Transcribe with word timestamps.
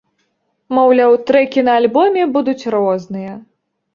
Маўляў, 0.77 1.11
трэкі 1.27 1.59
на 1.67 1.75
альбоме 1.81 2.23
будуць 2.37 2.69
розныя. 2.79 3.37